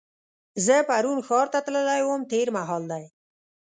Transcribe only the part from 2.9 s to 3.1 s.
دی.